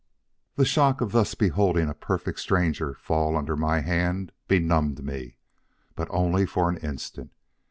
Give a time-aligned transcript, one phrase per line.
[0.55, 5.37] "The shock of thus beholding a perfect stranger fall under my hand benumbed me,
[5.95, 7.29] but only for an instant.